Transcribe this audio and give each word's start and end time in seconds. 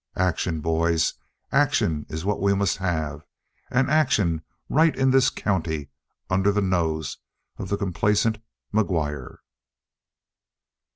Action, 0.17 0.61
boys; 0.61 1.13
action 1.51 2.07
is 2.09 2.25
what 2.25 2.41
we 2.41 2.55
must 2.55 2.77
have, 2.77 3.23
and 3.69 3.87
action 3.87 4.41
right 4.67 4.95
in 4.95 5.11
this 5.11 5.29
county 5.29 5.91
under 6.27 6.51
the 6.51 6.59
nose 6.59 7.19
of 7.59 7.69
the 7.69 7.77
complacent 7.77 8.39
McGuire!" 8.73 9.37